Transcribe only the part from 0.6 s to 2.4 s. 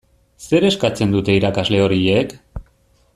eskatzen dute irakasle horiek?